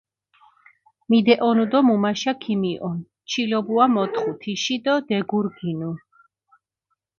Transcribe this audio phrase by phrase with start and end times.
[1.09, 2.97] მიდეჸონუ დო მუმაშა ქიმიჸონ,
[3.29, 5.91] ჩილობუა მოთხუ თიში დო დეგურგინუ.